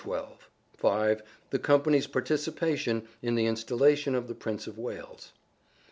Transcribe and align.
(5) 0.77 1.21
The 1.51 1.59
company's 1.59 2.07
participation 2.07 3.07
in 3.21 3.35
the 3.35 3.45
in 3.45 3.53
stallation 3.55 4.15
of 4.15 4.27
the 4.27 4.33
Prince 4.33 4.65
of 4.65 4.79
Wales. 4.79 5.31